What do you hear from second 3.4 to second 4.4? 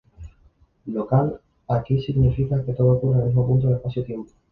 punto del espacio-tiempo.